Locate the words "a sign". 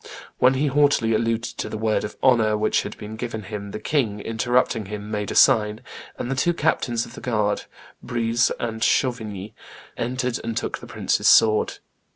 5.29-5.79